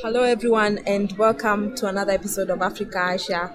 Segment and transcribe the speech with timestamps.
[0.00, 3.52] Hello, everyone, and welcome to another episode of Africa iShare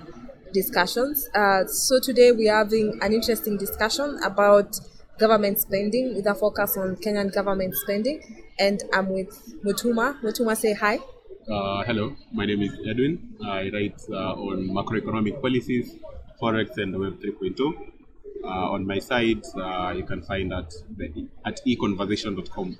[0.53, 1.27] Discussions.
[1.33, 4.79] Uh, so, today we are having an interesting discussion about
[5.17, 8.21] government spending with a focus on Kenyan government spending.
[8.59, 9.29] And I'm with
[9.65, 10.21] Mutuma.
[10.21, 10.99] Mutuma, say hi.
[11.51, 13.35] Uh, hello, my name is Edwin.
[13.43, 15.95] I write uh, on macroeconomic policies,
[16.39, 17.73] forex, and Web 3.0.
[18.43, 20.71] Uh, on my site, uh, you can find at
[21.45, 22.77] at econversation.com.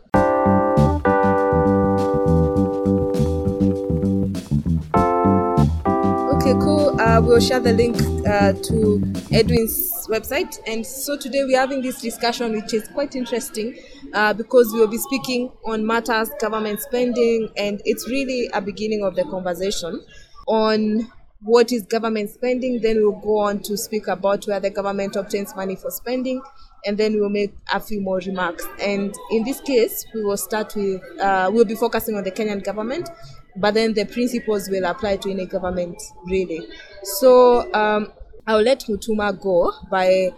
[6.47, 7.01] Okay, cool.
[7.01, 10.57] Uh, we'll share the link uh, to Edwin's website.
[10.65, 13.77] And so today we're having this discussion, which is quite interesting
[14.13, 19.17] uh, because we'll be speaking on matters government spending, and it's really a beginning of
[19.17, 20.01] the conversation
[20.47, 21.11] on
[21.41, 22.79] what is government spending.
[22.81, 26.41] Then we'll go on to speak about where the government obtains money for spending,
[26.85, 28.65] and then we'll make a few more remarks.
[28.79, 32.63] And in this case, we will start with uh, we'll be focusing on the Kenyan
[32.63, 33.09] government,
[33.57, 36.67] but then the principles will apply to any government really.
[37.03, 38.11] So um,
[38.45, 40.31] I'll let Mutuma go by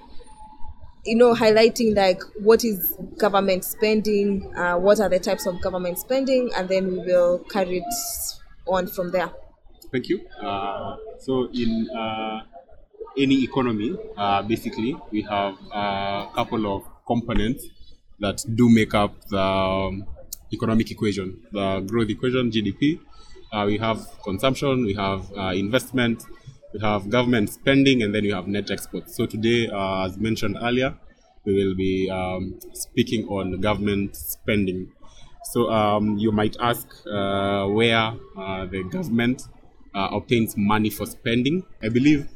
[1.06, 6.00] you know highlighting like what is government spending, uh, what are the types of government
[6.00, 7.94] spending, and then we will carry it
[8.68, 9.32] on from there.
[9.92, 10.22] Thank you.
[10.42, 12.42] Uh, so, in uh,
[13.18, 17.66] any economy, uh, basically, we have a couple of components
[18.20, 20.06] that do make up the um,
[20.54, 23.00] economic equation the growth equation, GDP.
[23.52, 26.24] Uh, we have consumption, we have uh, investment,
[26.74, 29.16] we have government spending, and then we have net exports.
[29.16, 30.96] So, today, uh, as mentioned earlier,
[31.46, 34.92] we will be um, speaking on government spending.
[35.46, 39.48] So, um, you might ask uh, where uh, the government
[39.96, 41.64] uh, obtains money for spending.
[41.82, 42.28] I believe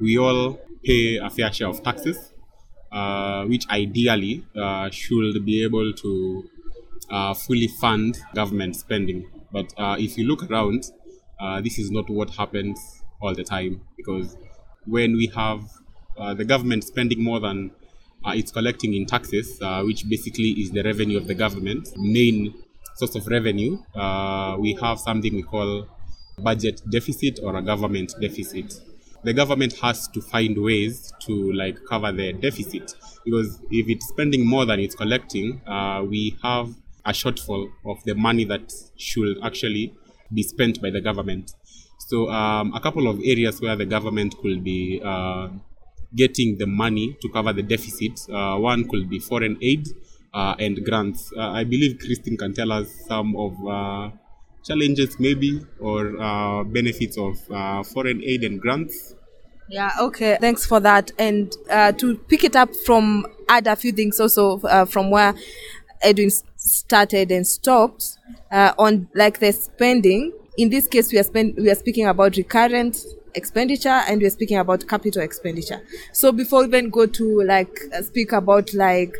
[0.00, 2.32] we all pay a fair share of taxes,
[3.46, 4.44] which ideally
[4.90, 6.48] should be able to
[7.36, 9.26] fully fund government spending.
[9.52, 10.84] But uh, if you look around,
[11.40, 14.36] uh, this is not what happens all the time because
[14.86, 15.62] when we have
[16.16, 17.70] uh, the government spending more than
[18.26, 22.54] uh, it's collecting in taxes, uh, which basically is the revenue of the government, main
[22.96, 25.86] source of revenue, uh, we have something we call
[26.38, 28.74] budget deficit or a government deficit.
[29.24, 32.94] The government has to find ways to like cover the deficit
[33.24, 35.60] because if it's spending more than it's collecting,
[36.08, 36.74] we have
[37.08, 39.94] a shortfall of the money that should actually
[40.32, 41.52] be spent by the government.
[42.08, 45.48] So um, a couple of areas where the government could be uh,
[46.14, 48.20] getting the money to cover the deficit.
[48.30, 49.88] Uh, one could be foreign aid
[50.34, 51.32] uh, and grants.
[51.36, 54.10] Uh, I believe Christine can tell us some of uh,
[54.64, 57.38] challenges, maybe, or uh, benefits of
[57.86, 59.14] foreign aid and grants.
[59.70, 60.38] Yeah, okay.
[60.40, 61.12] Thanks for that.
[61.18, 61.52] And
[61.98, 65.34] to pick it up from add a few things also from where
[66.02, 68.18] Edwin started and stopped
[68.52, 70.32] uh, on like the spending.
[70.56, 72.98] In this case, we are spend we are speaking about recurrent
[73.34, 75.80] expenditure and we're speaking about capital expenditure.
[76.12, 79.16] So before we even go to like uh, speak about like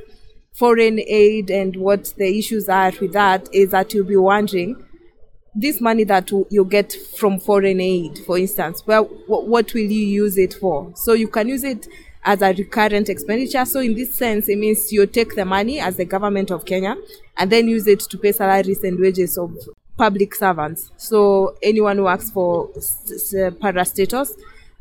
[0.52, 4.84] foreign aid and what the issues are with that, is that you'll be wondering
[5.54, 10.06] this money that you- you get from foreign aid, for instance, well, what will you
[10.06, 10.92] use it for?
[10.94, 11.88] So you can use it
[12.24, 13.64] as a recurrent expenditure.
[13.64, 16.96] So in this sense, it means you take the money as the government of Kenya
[17.36, 19.56] and then use it to pay salaries and wages of
[19.96, 20.90] public servants.
[20.96, 24.36] So anyone who works for parastatals,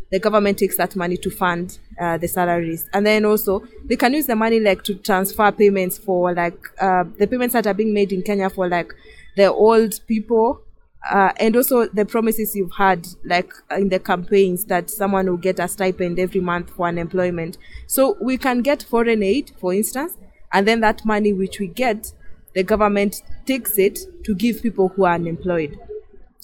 [0.09, 4.13] the government takes that money to fund uh, the salaries and then also they can
[4.13, 7.93] use the money like to transfer payments for like uh, the payments that are being
[7.93, 8.93] made in kenya for like
[9.35, 10.61] the old people
[11.09, 15.59] uh, and also the promises you've had like in the campaigns that someone will get
[15.59, 17.57] a stipend every month for unemployment.
[17.88, 20.13] So we can get foreign aid for instance
[20.53, 22.13] and then that money which we get
[22.53, 25.78] the government takes it to give people who are unemployed.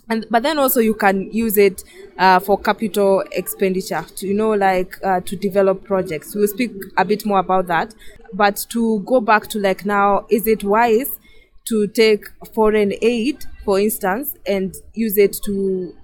[0.09, 1.83] And but then also you can use it
[2.17, 6.35] uh, for capital expenditure to you know like uh, to develop projects.
[6.35, 7.95] We'll speak a bit more about that.
[8.33, 11.17] But to go back to like now is it wise
[11.65, 15.95] to take foreign aid for instance and use it to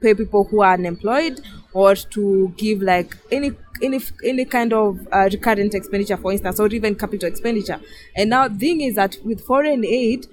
[0.00, 1.40] pay people who are unemployed
[1.72, 3.52] or to give like any
[3.82, 7.80] any any kind of uh, recurrent expenditure for instance or even capital expenditure.
[8.16, 10.26] And now the thing is that with foreign aid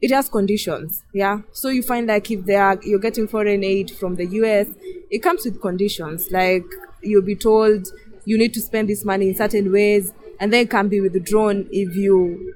[0.00, 1.40] it has conditions yeah?
[1.52, 4.68] So you find like if they are you're getting foreign aid from the us
[5.10, 6.30] it comes with conditions.
[6.30, 6.64] Like
[7.02, 7.88] you'll be told
[8.24, 11.68] you need to spend this money in certain ways and then it can be withdrawn
[11.70, 12.54] if you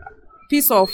[0.48, 0.92] piece off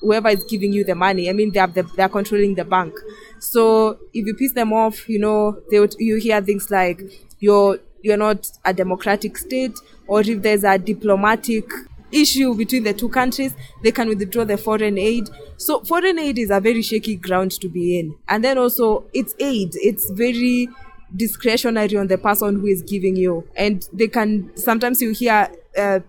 [0.00, 2.94] whoever is giving you the money i mean they have the, they're controlling the bank.
[3.40, 7.00] So if you piss them off you know they would you hear things like
[7.40, 11.64] you're you're not a democratic state or if there's a diplomatic
[12.10, 15.28] issue between the two countries they can withdraw the foreign aid.
[15.56, 18.14] So foreign aid is a very shaky ground to be in.
[18.28, 19.70] And then also it's aid.
[19.74, 20.68] It's very
[21.14, 23.46] discretionary on the person who is giving you.
[23.56, 26.00] And they can sometimes you hear uh,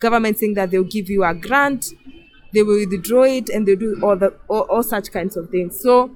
[0.00, 1.92] government saying that they'll give you a grant
[2.54, 5.80] they will withdraw it and they do all the all, all such kinds of things.
[5.80, 6.10] So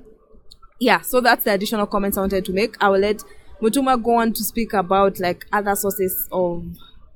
[0.81, 2.77] yeah so that's the additional comments i wanted to make.
[2.81, 3.23] I will let
[3.61, 6.65] mutuma go on to speak about like other sources of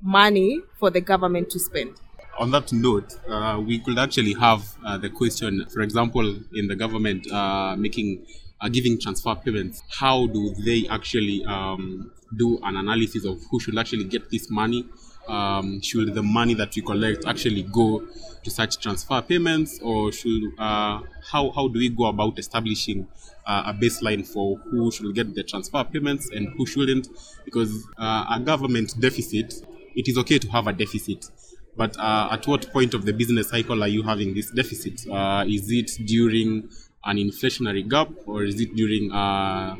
[0.01, 1.95] money for the government to spend.
[2.39, 6.75] On that note, uh, we could actually have uh, the question, for example, in the
[6.75, 8.25] government uh, making
[8.59, 13.77] uh, giving transfer payments, how do they actually um, do an analysis of who should
[13.77, 14.87] actually get this money?
[15.27, 18.05] Um, should the money that we collect actually go
[18.43, 23.07] to such transfer payments, or should uh, how how do we go about establishing
[23.45, 27.07] uh, a baseline for who should get the transfer payments and who shouldn't?
[27.45, 29.53] Because a government deficit,
[29.95, 31.29] it is okay to have a deficit
[31.75, 35.07] but uh, at what point of the business cycle are you having this deficit?
[35.09, 36.69] Uh, is it during
[37.05, 39.75] an inflationary gap or is it during a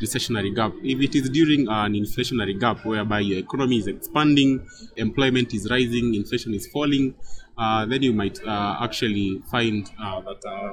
[0.00, 0.72] recessionary gap?
[0.82, 4.66] If it is during an inflationary gap whereby your economy is expanding,
[4.96, 7.14] employment is rising, inflation is falling,
[7.56, 10.72] uh, then you might uh, actually find uh, that uh,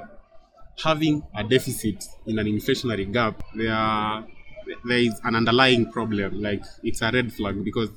[0.82, 4.24] having a deficit in an inflationary gap, there,
[4.84, 6.40] there is an underlying problem.
[6.40, 7.90] Like it's a red flag because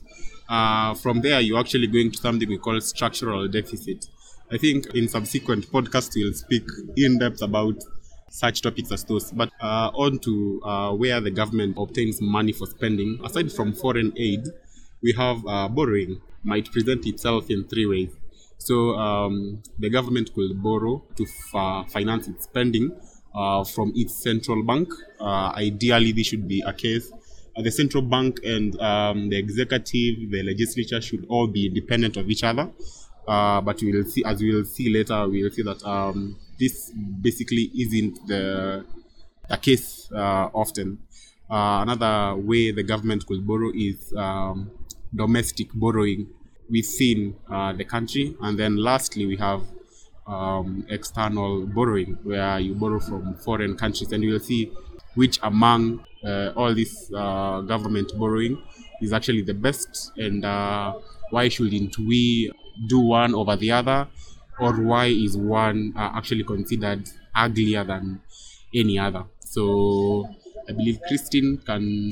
[0.49, 4.05] uh, from there, you're actually going to something we call structural deficit.
[4.51, 6.63] I think in subsequent podcasts, we'll speak
[6.97, 7.83] in depth about
[8.29, 9.31] such topics as those.
[9.31, 13.19] But uh, on to uh, where the government obtains money for spending.
[13.23, 14.47] Aside from foreign aid,
[15.01, 18.09] we have uh, borrowing, might present itself in three ways.
[18.57, 22.91] So um, the government could borrow to f- finance its spending
[23.33, 24.89] uh, from its central bank.
[25.19, 27.11] Uh, ideally, this should be a case
[27.55, 32.29] uh, the central bank and um, the executive, the legislature should all be independent of
[32.29, 32.71] each other.
[33.27, 36.35] Uh, but we will see, as we will see later, we will see that um,
[36.59, 36.91] this
[37.21, 38.85] basically isn't the,
[39.49, 40.99] the case uh, often.
[41.49, 44.69] Uh, another way the government could borrow is um,
[45.15, 46.27] domestic borrowing
[46.69, 48.35] within uh, the country.
[48.41, 49.61] And then lastly, we have
[50.27, 54.11] um, external borrowing, where you borrow from foreign countries.
[54.11, 54.71] And you will see
[55.15, 58.61] which among uh, all this uh, government borrowing
[59.01, 60.93] is actually the best and uh,
[61.29, 62.51] why shouldn't we
[62.87, 64.07] do one over the other
[64.59, 68.21] or why is one uh, actually considered uglier than
[68.73, 70.27] any other so
[70.67, 72.11] i believe christine can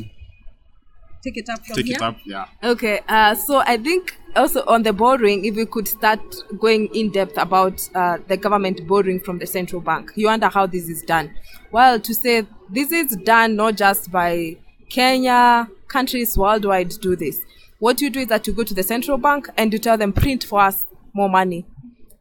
[1.24, 1.96] take it up from take here?
[1.96, 5.88] it up yeah Okay, uh, so I think also on the borrowing, if we could
[5.88, 6.20] start
[6.60, 10.66] going in depth about uh, the government borrowing from the central bank, you wonder how
[10.66, 11.34] this is done.
[11.72, 14.58] Well, to say this is done not just by
[14.90, 17.42] Kenya, countries worldwide do this.
[17.80, 20.14] What you do is that you go to the central bank and you tell them
[20.14, 21.66] print for us more money.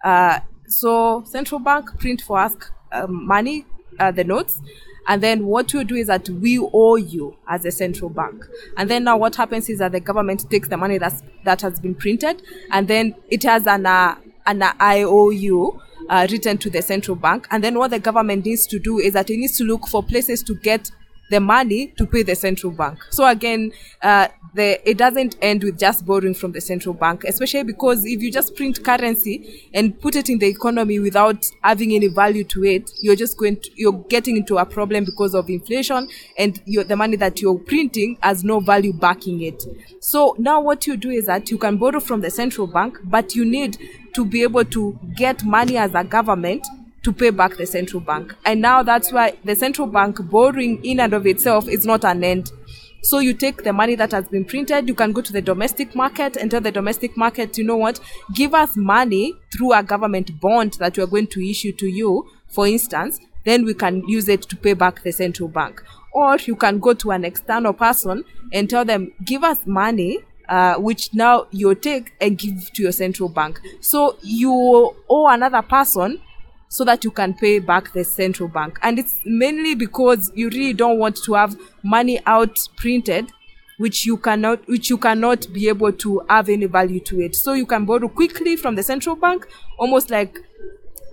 [0.04, 2.54] Uh, so central bank print for us
[2.92, 3.64] um, money,
[3.98, 4.60] uh, the notes,
[5.08, 8.44] and then what you do is that we owe you as a central bank.
[8.76, 11.78] And then now what happens is that the government takes the money that's, that has
[11.78, 14.16] been printed and then it has an, uh,
[14.46, 17.46] an IOU uh, written to the central bank.
[17.50, 20.02] And then what the government needs to do is that it needs to look for
[20.02, 20.90] places to get
[21.30, 22.98] the money to pay the central bank.
[23.10, 27.64] So again, uh, the, it doesn't end with just borrowing from the central bank, especially
[27.64, 32.08] because if you just print currency and put it in the economy without having any
[32.08, 36.08] value to it, you're just going to, you're getting into a problem because of inflation
[36.38, 39.62] and the money that you're printing has no value backing it.
[40.00, 43.34] So now what you do is that you can borrow from the central bank, but
[43.34, 43.78] you need
[44.14, 46.66] to be able to get money as a government
[47.06, 48.34] to pay back the central bank.
[48.44, 52.24] And now that's why the central bank borrowing in and of itself is not an
[52.24, 52.50] end.
[53.02, 55.94] So you take the money that has been printed, you can go to the domestic
[55.94, 58.00] market and tell the domestic market, you know what,
[58.34, 62.28] give us money through a government bond that we are going to issue to you,
[62.48, 65.84] for instance, then we can use it to pay back the central bank.
[66.12, 70.74] Or you can go to an external person and tell them, give us money uh,
[70.74, 73.60] which now you take and give to your central bank.
[73.80, 76.20] So you owe another person
[76.68, 78.78] so that you can pay back the central bank.
[78.82, 83.32] And it's mainly because you really don't want to have money out printed
[83.78, 87.36] which you cannot which you cannot be able to have any value to it.
[87.36, 89.46] So you can borrow quickly from the central bank,
[89.78, 90.40] almost like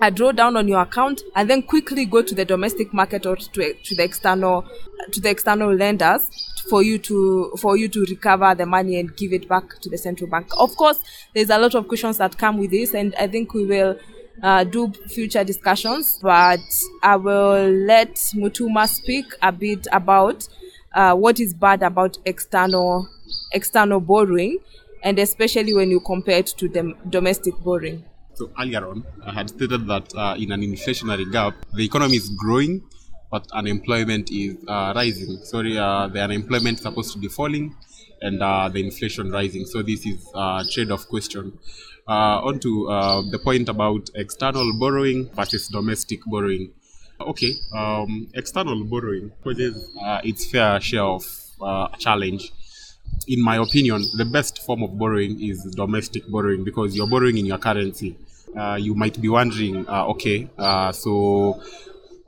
[0.02, 3.74] a drawdown on your account and then quickly go to the domestic market or to,
[3.74, 4.66] to the external
[5.12, 6.30] to the external lenders
[6.70, 9.98] for you to for you to recover the money and give it back to the
[9.98, 11.00] central bank of course
[11.34, 13.98] there's a lot of questions that come with this and i think we will
[14.42, 16.60] uh, do future discussions but
[17.02, 20.48] i will let mutuma speak a bit about
[20.94, 23.08] uh, what is bad about external
[23.52, 24.60] external borrowing
[25.04, 28.04] and especially when you compare it to the domestic borrowing?
[28.36, 32.30] So earlier on, I had stated that uh, in an inflationary gap, the economy is
[32.30, 32.82] growing,
[33.30, 35.38] but unemployment is uh, rising.
[35.44, 37.76] Sorry, uh, the unemployment is supposed to be falling,
[38.22, 39.66] and uh, the inflation rising.
[39.66, 41.60] So this is a trade-off question.
[42.06, 46.70] Uh, on to uh, the point about external borrowing versus domestic borrowing.
[47.22, 51.24] Okay, um, external borrowing poses uh, its fair share of
[51.62, 52.52] uh, challenge.
[53.30, 57.46] In my opinion, the best form of borrowing is domestic borrowing because you're borrowing in
[57.46, 58.18] your currency.
[58.58, 60.50] Uh, you might be wondering, uh, okay,
[60.92, 61.62] so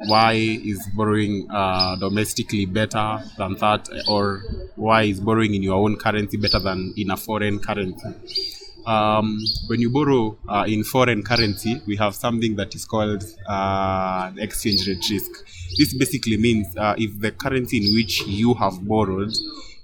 [0.08, 4.42] why is borrowing uh, domestically better than that, or
[4.76, 8.55] why is borrowing in your own currency better than in a foreign currency?
[8.86, 14.32] Um, when you borrow uh, in foreign currency, we have something that is called uh,
[14.38, 15.32] exchange rate risk.
[15.78, 19.34] This basically means uh, if the currency in which you have borrowed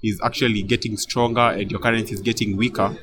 [0.04, 2.96] is actually getting stronger and your currency is getting weaker,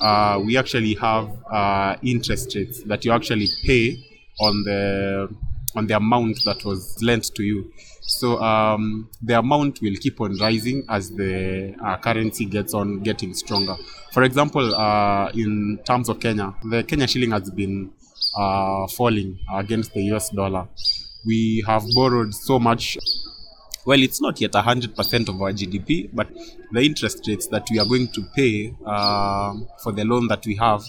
[0.00, 3.96] uh, we actually have uh, interest rates that you actually pay
[4.40, 5.28] on the
[5.76, 7.72] on the amount that was lent to you.
[8.00, 13.34] So um, the amount will keep on rising as the uh, currency gets on getting
[13.34, 13.76] stronger.
[14.12, 17.92] For example, uh, in terms of Kenya, the Kenya shilling has been
[18.36, 20.66] uh, falling against the US dollar.
[21.24, 22.98] We have borrowed so much.
[23.86, 26.28] Well, it's not yet 100% of our GDP, but
[26.72, 30.56] the interest rates that we are going to pay uh, for the loan that we
[30.56, 30.82] have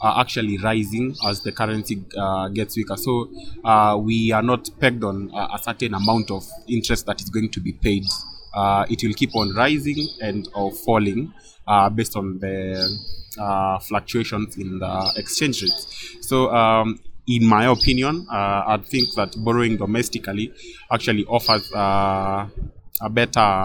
[0.00, 2.96] are actually rising as the currency uh, gets weaker.
[2.96, 3.30] So
[3.64, 7.60] uh, we are not pegged on a, certain amount of interest that is going to
[7.60, 8.04] be paid.
[8.54, 11.32] Uh, it will keep on rising and or falling
[11.90, 12.56] based on the
[13.38, 16.16] uh, fluctuations in the exchange rates.
[16.20, 20.52] So um, in my opinion, uh, I think that borrowing domestically
[20.90, 22.48] actually offers uh,
[23.00, 23.64] a better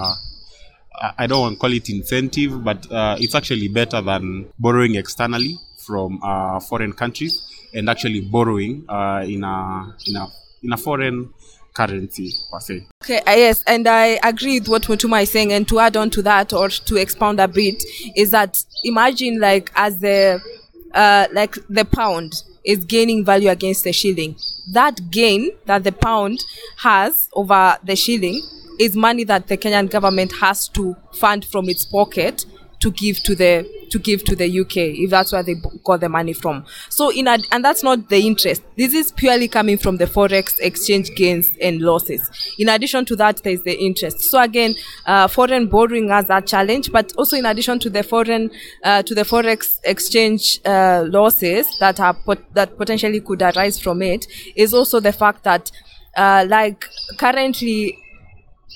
[1.17, 5.57] I don't want to call it incentive, but uh, it's actually better than borrowing externally
[5.85, 7.43] from uh, foreign countries
[7.73, 10.27] and actually borrowing uh, in a in a
[10.63, 11.33] in a foreign
[11.75, 12.87] currency per se.
[13.03, 15.53] Okay, uh, yes, and I agree with what Mutuma is saying.
[15.53, 17.83] And to add on to that, or to expound a bit,
[18.15, 20.41] is that imagine like as the
[20.93, 24.35] uh, like the pound is gaining value against the shilling.
[24.71, 26.39] That gain that the pound
[26.77, 28.41] has over the shilling
[28.79, 32.45] is money that the Kenyan government has to fund from its pocket
[32.85, 36.09] to give to the to give to the UK if that's where they got the
[36.09, 36.63] money from.
[36.89, 38.61] So in ad- and that's not the interest.
[38.77, 42.29] This is purely coming from the forex exchange gains and losses.
[42.59, 44.19] In addition to that, there is the interest.
[44.21, 44.75] So again,
[45.07, 48.51] uh, foreign borrowing has that challenge, but also in addition to the foreign
[48.83, 54.03] uh, to the forex exchange uh, losses that are pot- that potentially could arise from
[54.03, 55.71] it is also the fact that
[56.17, 56.85] uh, like
[57.17, 57.97] currently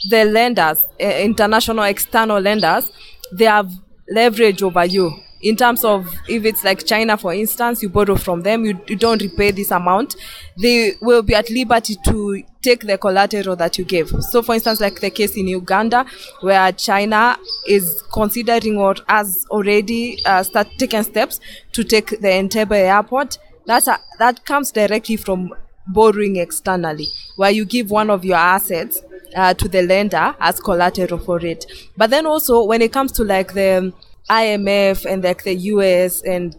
[0.10, 2.92] the lenders, uh, international external lenders,
[3.34, 3.72] they have
[4.12, 5.20] leverage over you.
[5.42, 8.98] In terms of if it's like China, for instance, you borrow from them, you, you
[8.98, 10.18] don't repay this amount,
[10.58, 14.10] they will be at liberty to take the collateral that you gave.
[14.22, 16.06] So, for instance, like the case in Uganda,
[16.42, 21.40] where China is considering or has already uh, start taken steps
[21.72, 25.54] to take the Entebbe airport, that's a, that comes directly from
[25.88, 29.02] borrowing externally, where you give one of your assets
[29.36, 31.66] uh, to the lender as collateral for it.
[31.98, 33.94] But then also when it comes to like the
[34.30, 36.56] IMF and like the US and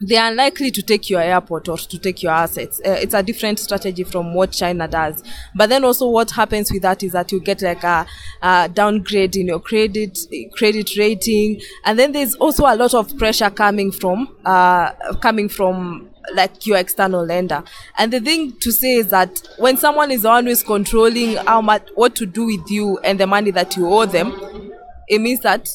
[0.00, 2.80] they are unlikely to take your airport or to take your assets.
[2.84, 5.22] Uh, it's a different strategy from what China does.
[5.54, 8.06] But then also what happens with that is that you get like a,
[8.42, 10.18] a downgrade in your credit
[10.52, 16.10] credit rating, and then there's also a lot of pressure coming from uh, coming from
[16.34, 17.62] like your external lender.
[17.98, 22.14] And the thing to say is that when someone is always controlling how much what
[22.16, 24.72] to do with you and the money that you owe them,
[25.08, 25.68] it means that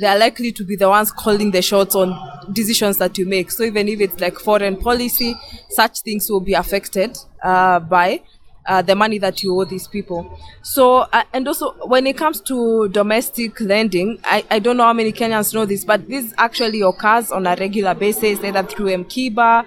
[0.00, 2.14] they are likely to be the ones calling the shots on
[2.52, 3.50] decisions that you make.
[3.50, 5.34] So even if it's like foreign policy,
[5.70, 8.22] such things will be affected uh, by
[8.70, 10.38] uh, the money that you owe these people.
[10.62, 14.92] So, uh, and also when it comes to domestic lending, I, I don't know how
[14.92, 19.66] many Kenyans know this, but this actually occurs on a regular basis, either through M-Akiba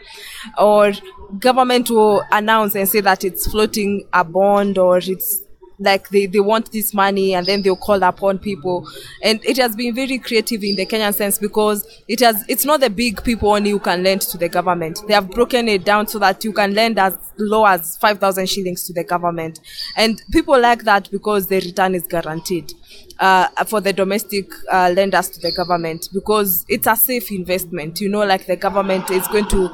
[0.58, 0.94] or
[1.38, 5.44] government will announce and say that it's floating a bond or it's
[5.80, 8.88] like they, they want this money and then they'll call upon people.
[9.22, 12.80] And it has been very creative in the kenyan sense because it has it's not
[12.80, 15.00] the big people only who can lend to the government.
[15.08, 18.84] They have broken it down so that you can lend as low as 5000 shillings
[18.88, 19.60] to the government.
[19.98, 22.74] And people like that because the return is guaranteed
[23.20, 28.00] uh, for the domestic uh, lenders to the government because it's a safe investment.
[28.02, 29.70] You know like the government is going to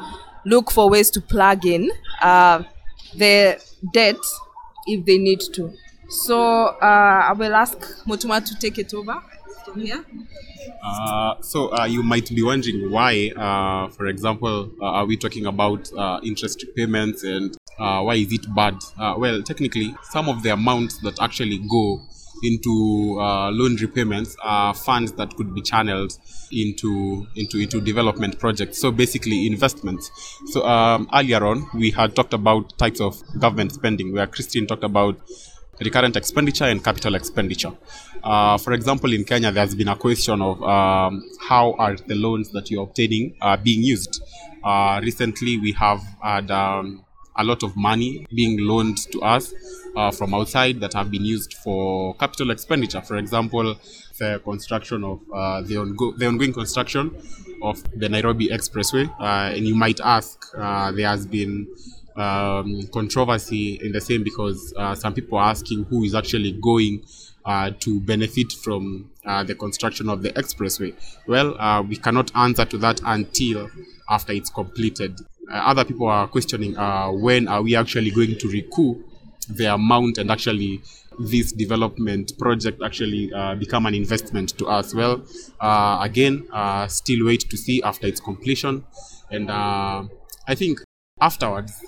[0.46, 1.92] look for ways to plug in
[2.22, 2.64] uh,
[3.16, 3.62] the
[3.94, 4.18] debt
[4.88, 5.74] if they need to.
[6.10, 9.22] So uh, I will ask Mutuma to take it over.
[9.66, 10.06] from here.
[10.84, 15.46] Uh, so uh, you might be wondering why, uh, for example, uh, are we talking
[15.46, 18.76] about uh, interest payments and uh, why is it bad?
[18.98, 22.02] Well, technically, some of the amounts that actually go
[22.42, 23.16] into
[23.52, 26.18] loan repayments are funds that could be channeled
[26.52, 28.80] into into into development projects.
[28.80, 30.10] So basically, investments.
[30.48, 34.84] So um, earlier on, we had talked about types of government spending, where Christine talked
[34.84, 35.20] about
[35.82, 37.72] recurrent expenditure and capital expenditure.
[38.24, 42.50] Uh, for example, in Kenya, there's been a question of um, how are the loans
[42.52, 44.22] that you're obtaining uh, being used.
[44.64, 47.06] Uh, recently, we have had um,
[47.38, 49.54] a lot of money being loaned to us
[49.96, 53.02] uh, from outside that have been used for capital expenditure.
[53.02, 53.76] For example,
[54.18, 57.16] the construction of uh, the, ongo- the ongoing construction
[57.64, 59.10] of the Nairobi Expressway.
[59.20, 61.68] Uh, and you might ask, there has been
[62.20, 67.04] um, controversy in the same because uh, some people are asking who is actually going
[67.46, 70.94] uh, to benefit from uh, the construction of the expressway.
[71.28, 73.70] Well, uh, we cannot answer to that until
[74.10, 75.20] after it's completed.
[75.52, 78.98] Uh, other people are questioning uh, when are we actually going to recoup
[79.50, 80.82] the amount and actually
[81.20, 84.94] this development project actually uh, become an investment to us.
[84.94, 85.26] Well,
[85.60, 88.86] uh, again, uh, still wait to see after its completion,
[89.32, 90.80] and I think
[91.20, 91.84] afterwards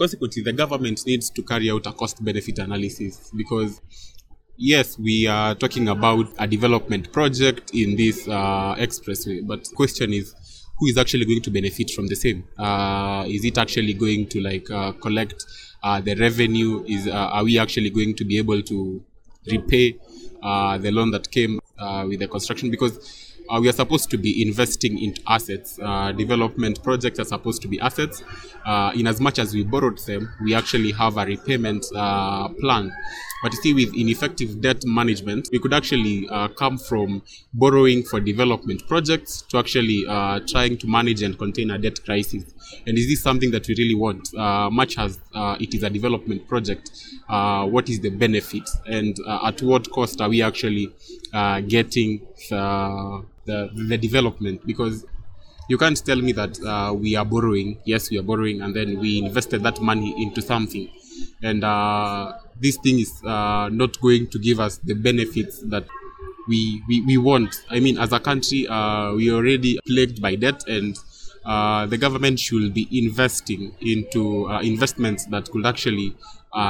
[0.00, 3.80] consequently the government needs to carry out a cost benefit analysis because
[4.56, 10.12] yes we are talking about a development project in this uh, expressway but the question
[10.12, 10.34] is
[10.80, 12.42] who is actually going to benefit from the same?
[12.58, 15.44] Uh, is it actually going to like uh, collect
[15.82, 16.82] uh, the revenue?
[16.88, 19.04] Is uh, are we actually going to be able to
[19.46, 19.98] repay
[20.42, 21.60] uh, the loan that came
[22.08, 22.70] with the construction?
[22.70, 23.19] Because
[23.50, 25.78] uh, we are supposed to be investing into assets.
[25.82, 28.22] Uh, development projects are supposed to be assets.
[28.64, 32.92] Uh, in as much as we borrowed them, we actually have a repayment uh, plan.
[33.42, 37.22] But you see, with ineffective debt management, we could actually uh, come from
[37.54, 42.44] borrowing for development projects to actually uh, trying to manage and contain a debt crisis.
[42.86, 44.28] And is this something that we really want?
[44.70, 46.90] Much as it is a development project,
[47.28, 50.92] what is the benefit and at what cost are we actually
[51.66, 53.58] getting the, the,
[53.90, 54.58] the development?
[54.66, 54.96] Because
[55.70, 57.78] you can't tell me that uh, we are borrowing.
[57.84, 60.86] Yes, we are borrowing, and then we invested that money into something,
[61.42, 62.32] and uh,
[62.64, 65.84] this thing is uh, not going to give us the benefits that
[66.48, 67.54] we, we, we want.
[67.70, 70.96] I mean, as a country, uh, we are already plagued by debt, and
[71.44, 76.16] uh, the government should be investing into uh, investments that could actually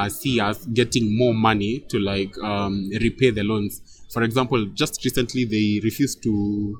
[0.09, 3.81] see us getting more money to like um, repay the loans.
[4.11, 6.77] For example, just recently they refused to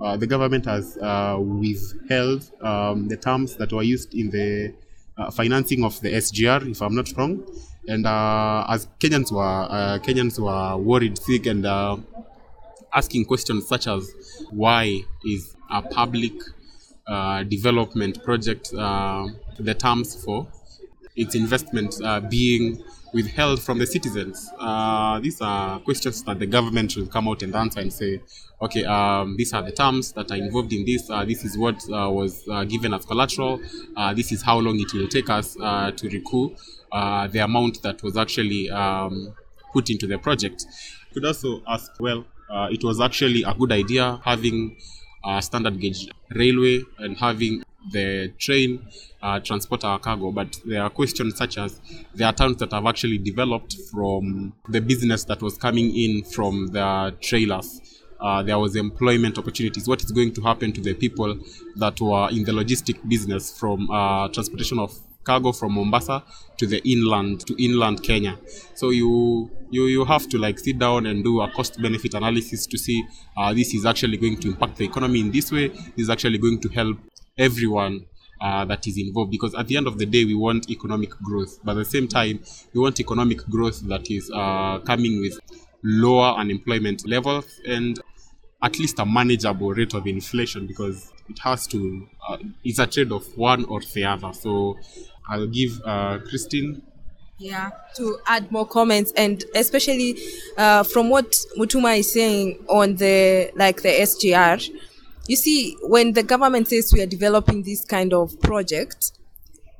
[0.00, 4.72] uh, the government has uh, withheld um, the terms that were used in the
[5.18, 7.44] uh, financing of the SGR, if I'm not wrong.
[7.86, 11.98] And uh, as Kenyans were uh, Kenyans were worried, sick, and uh,
[12.94, 14.10] asking questions such as
[14.50, 16.32] why is a public
[17.48, 20.46] development project the terms for
[21.16, 24.48] its investment uh, being withheld from the citizens?
[24.58, 28.20] Uh, these are questions that the government should come out and answer and say,
[28.62, 31.08] okay, um, these are the terms that are involved in this.
[31.10, 33.60] Uh, this is what uh, was uh, given as collateral.
[33.96, 36.56] Uh, this is how long it will take us to recoup
[36.92, 39.34] the amount that was actually um,
[39.72, 40.66] put into the project.
[41.14, 42.24] Could also ask, well,
[42.70, 44.76] it was actually a good idea having
[45.24, 48.86] a standard gauge railway and having the train
[49.22, 50.30] uh, transport our cargo.
[50.30, 51.80] But there are questions such as
[52.14, 56.68] there are towns that have actually developed from the business that was coming in from
[56.68, 57.80] the trailers.
[58.20, 59.88] Uh, there was employment opportunities.
[59.88, 61.38] What is going to happen to the people
[61.76, 66.22] that were in the logistic business from uh, transportation of cargo from Mombasa
[66.56, 68.38] to the inland to inland Kenya.
[68.74, 72.66] So you you you have to like sit down and do a cost benefit analysis
[72.66, 73.04] to see
[73.36, 75.68] uh, this is actually going to impact the economy in this way.
[75.68, 76.98] This is actually going to help
[77.40, 78.06] everyone
[78.40, 81.58] uh, that is involved because at the end of the day we want economic growth.
[81.64, 82.40] But at the same time
[82.72, 85.38] we want economic growth that is uh, coming with
[85.82, 87.98] lower unemployment levels and
[88.62, 93.12] at least a manageable rate of inflation because it has to uh, it's a trade
[93.12, 94.32] of one or the other.
[94.32, 94.78] So
[95.28, 96.82] i'll give uh, christine.
[97.38, 100.18] Yeah to add more comments and especially
[100.56, 104.70] uh, from what mutuma is saying on the like the sgr
[105.30, 109.12] you see when the government says we are developing this kind of project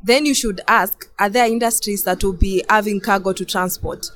[0.02, 4.10] then you should ask are there industries that will be having cargo to transport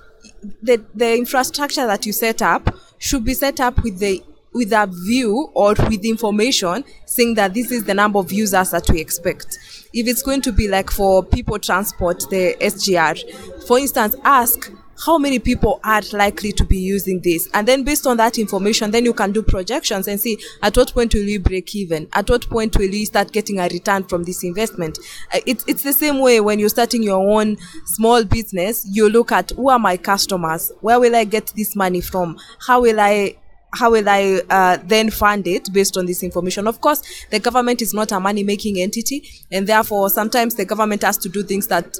[0.63, 4.87] the the infrastructure that you set up should be set up with the with a
[4.87, 9.59] view or with information saying that this is the number of users that we expect.
[9.93, 14.71] If it's going to be like for people transport, the SGR, for instance, ask
[15.05, 17.49] how many people are likely to be using this?
[17.55, 20.93] And then based on that information then you can do projections and see at what
[20.93, 22.09] point will you break even?
[22.13, 24.99] At what point will you start getting a return from this investment?
[25.33, 29.33] Uh, it's, it's the same way when you're starting your own small business you look
[29.33, 30.73] at who are my customers?
[30.81, 32.39] Where will i get this money from?
[32.67, 33.37] How will i
[33.75, 36.67] how will I uh, then fund it based on this information?
[36.67, 41.03] Of course, the government is not a money making entity, and therefore, sometimes the government
[41.03, 41.99] has to do things that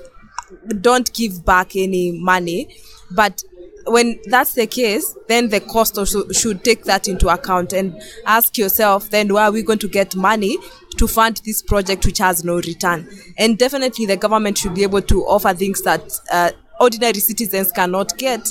[0.81, 2.77] don't give back any money.
[3.11, 3.43] But
[3.87, 8.57] when that's the case, then the cost also should take that into account and ask
[8.57, 10.57] yourself then where are we going to get money
[10.97, 13.09] to fund this project which has no return?
[13.39, 18.17] And definitely the government should be able to offer things that uh, ordinary citizens cannot
[18.19, 18.49] get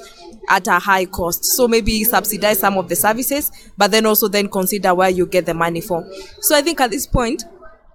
[0.49, 1.45] at a high cost.
[1.45, 5.45] So maybe subsidize some of the services, but then also then consider where you get
[5.45, 6.09] the money from.
[6.41, 7.43] So I think at this point,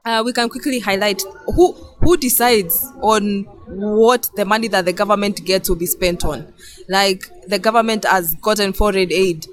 [0.09, 1.23] uh, we can quickly highlight
[1.55, 6.51] who who decides on what the money that the government gets will be spent on.
[6.89, 9.47] Like the government has gotten foreign aid.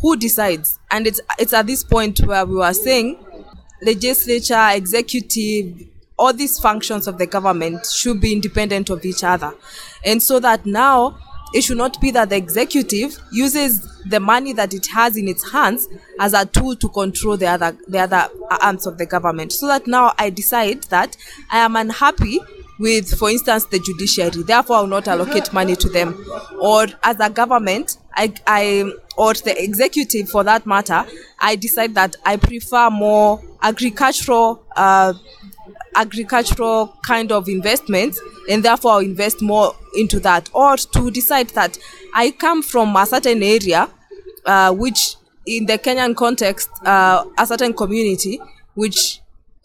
[0.00, 0.80] Who decides?
[0.90, 3.24] And it's it's at this point where we were saying
[3.82, 5.86] legislature, executive,
[6.18, 9.54] all these functions of the government should be independent of each other.
[10.04, 11.18] And so that now
[11.52, 15.50] it should not be that the executive uses the money that it has in its
[15.52, 15.88] hands
[16.18, 18.28] as a tool to control the other the other
[18.62, 19.52] arms of the government.
[19.52, 21.16] So that now i decide that
[21.50, 22.40] i am unhappy
[22.78, 24.42] with for instance the judiciary.
[24.42, 26.24] Therefore i will not allocate money to them.
[26.60, 31.04] Or as a government i i or the executive for that matter
[31.38, 35.12] i decide that i prefer more agricultural uh,
[35.94, 41.78] agricultural kind of investments and therefore I'll invest more into that or to decide that
[42.14, 43.88] I come from a certain area
[44.44, 48.40] uh, which in the Kenyan context uh, a certain community
[48.74, 49.20] which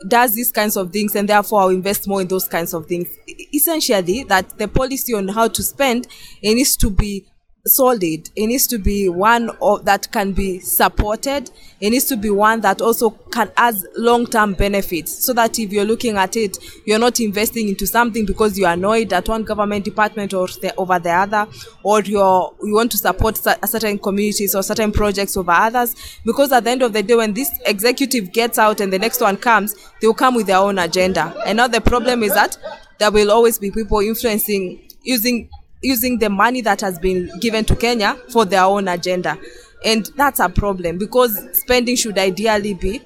[0.08, 3.08] does these kinds of things and therefore I'll invest more in those kinds of things.
[3.54, 6.08] Essentially that the policy on how to spend
[6.42, 7.26] it needs to be
[7.68, 8.30] solid.
[8.36, 11.52] It needs to be one of, that can be supported.
[11.80, 15.26] It needs to be one that also can has long-term benefits.
[15.26, 19.14] So that if you're looking at it, you're not investing into something because you're annoyed
[19.14, 21.48] at one government department or the, over the other,
[21.84, 25.96] or you're you want to support certain communities or certain projects over others.
[26.26, 29.22] Because at the end of the day, when this executive gets out and the next
[29.22, 31.34] one comes, they'll come with their own agenda.
[31.46, 32.58] And now the problem is that
[32.98, 35.50] there will always be people influencing using
[35.88, 39.38] using the money that has been given to Kenya for their own agenda.
[39.86, 43.02] And that's a problem because spending should ideally be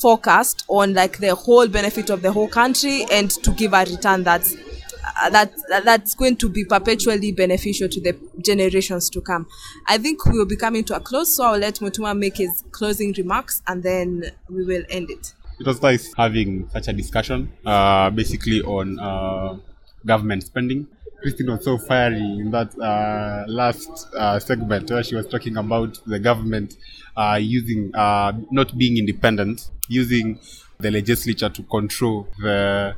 [0.00, 4.22] focused on like the whole benefit of the whole country and to give a return
[4.22, 4.56] that's
[5.20, 5.52] uh, that
[5.84, 9.46] that's going to be perpetually beneficial to the generations to come.
[9.86, 12.62] I think we will be coming to a close, so I'll let Mutuma make his
[12.70, 15.34] closing remarks and then we will end it.
[15.58, 19.56] It was nice having such a discussion, uh, basically on uh,
[20.06, 20.86] government spending.
[21.20, 25.98] Christine was so fiery in that uh, last uh, segment where she was talking about
[26.06, 26.76] the government
[27.16, 30.38] uh, using uh, not being independent, using
[30.78, 32.94] the legislature to control the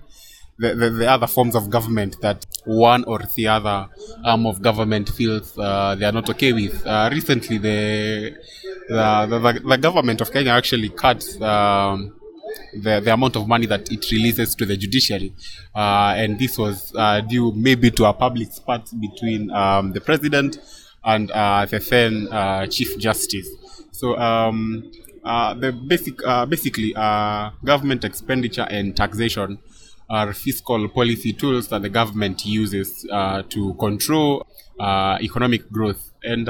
[0.58, 3.88] the, the, the, other forms of government that one or the other
[4.24, 6.87] arm of government feels uh, they are not okay with.
[6.87, 8.37] Uh, recently, the,
[8.88, 12.14] the, the, the government of Kenya actually cut um,
[12.74, 15.35] the, the amount of money that it releases to the judiciary.
[15.74, 20.59] Uh, and this was uh, due maybe to a public spat between um, the president
[21.05, 23.48] and uh, the then uh, chief justice.
[23.90, 24.90] So um,
[25.24, 29.59] uh, the basic, uh, basically, government expenditure and taxation
[30.11, 33.07] are fiscal policy tools that the government uses
[33.48, 34.46] to control
[34.81, 36.12] economic growth.
[36.22, 36.46] And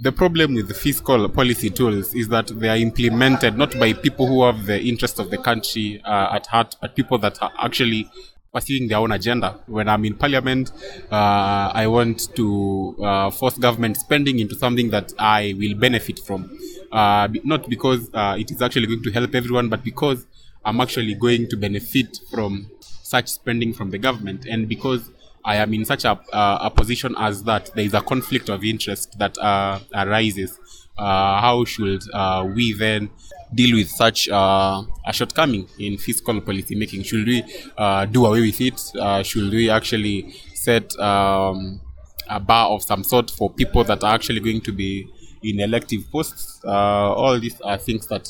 [0.00, 4.44] the problem with fiscal policy tools is that they are implemented not by people who
[4.44, 8.08] have the interest of the country uh, at heart, but people that are actually
[8.52, 9.58] pursuing their own agenda.
[9.66, 10.72] When I'm in parliament,
[11.10, 16.58] uh, I want to uh, force government spending into something that I will benefit from.
[16.92, 20.26] Uh, not because uh, it is actually going to help everyone, but because
[20.64, 24.46] I'm actually going to benefit from such spending from the government.
[24.46, 25.10] And because
[25.46, 28.64] I am in such a, uh, a position as that there is a conflict of
[28.64, 30.58] interest that uh, arises.
[30.98, 33.10] Uh, how should uh, we then
[33.54, 37.04] deal with such uh, a shortcoming in fiscal policy making?
[37.04, 37.44] Should we
[37.78, 39.24] uh, do away with it?
[39.24, 41.80] should we actually set um,
[42.28, 45.08] a bar of some sort for people that are actually going to be
[45.44, 46.60] in elective posts?
[46.64, 48.28] all these are things that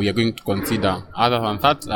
[0.00, 1.02] we are going to consider.
[1.14, 1.86] Other than that,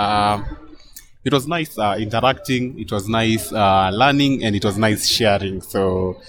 [1.24, 5.60] it was nice uh, interacting, it was nice uh, learning, and it was nice sharing.
[5.60, 6.20] So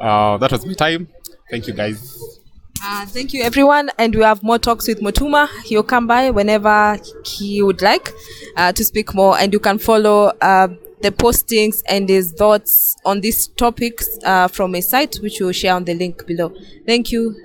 [0.00, 1.08] uh, that was my time.
[1.50, 2.38] Thank you, guys.
[2.82, 3.90] Uh, thank you, everyone.
[3.98, 5.48] And we have more talks with Mutuma.
[5.64, 8.12] He'll come by whenever he would like
[8.56, 9.36] uh, to speak more.
[9.36, 10.68] And you can follow uh,
[11.02, 15.74] the postings and his thoughts on these topics uh, from a site, which we'll share
[15.74, 16.54] on the link below.
[16.86, 17.36] Thank you.